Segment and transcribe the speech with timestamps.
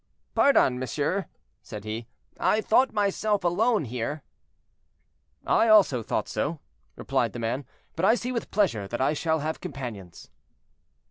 [0.33, 1.27] "Pardon, monsieur,"
[1.61, 2.07] said he,
[2.39, 4.23] "I thought myself alone here."
[5.45, 6.59] "I also thought so,"
[6.95, 10.31] replied the man, "but I see with pleasure that I shall have companions."